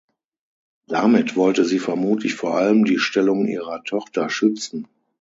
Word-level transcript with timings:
Damit 0.87 1.35
wollte 1.35 1.63
sie 1.63 1.77
vermutlich 1.77 2.33
vor 2.33 2.57
allem 2.57 2.85
die 2.85 2.97
Stellung 2.97 3.45
ihrer 3.45 3.83
Tochter 3.83 4.31
schützen. 4.31 4.87